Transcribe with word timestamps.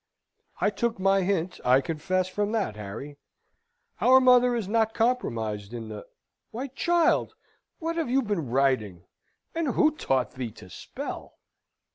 I 0.59 0.71
took 0.71 0.97
my 0.99 1.21
hint, 1.21 1.59
I 1.63 1.79
confess, 1.79 2.27
from 2.27 2.53
that, 2.53 2.75
Harry. 2.75 3.19
Our 3.99 4.19
mother 4.19 4.55
is 4.55 4.67
not 4.67 4.95
compromised 4.95 5.75
in 5.75 5.89
the 5.89 6.07
Why, 6.49 6.69
child, 6.69 7.35
what 7.77 7.97
have 7.97 8.09
you 8.09 8.23
been 8.23 8.49
writing, 8.49 9.05
and 9.53 9.75
who 9.75 9.95
taught 9.95 10.31
thee 10.31 10.49
to 10.53 10.71
spell?" 10.71 11.37